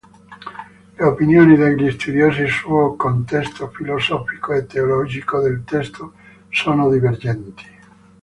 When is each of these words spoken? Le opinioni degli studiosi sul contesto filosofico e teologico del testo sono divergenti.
Le 0.97 1.05
opinioni 1.05 1.55
degli 1.55 1.91
studiosi 1.91 2.47
sul 2.47 2.95
contesto 2.95 3.69
filosofico 3.69 4.51
e 4.53 4.65
teologico 4.65 5.39
del 5.41 5.63
testo 5.63 6.13
sono 6.49 6.89
divergenti. 6.89 7.65